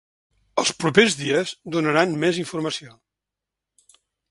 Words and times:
En 0.53 0.61
els 0.61 0.71
propers 0.83 1.17
dies 1.19 1.51
donaran 1.77 2.17
més 2.25 2.41
informació. 2.47 2.99